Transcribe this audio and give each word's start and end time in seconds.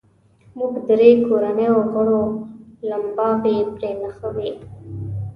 موږ 0.57 0.73
درې 0.89 1.09
کورنیو 1.27 1.75
غړو 1.91 2.21
لمباوې 2.89 3.57
پرې 3.75 3.91
نښوې. 4.01 4.51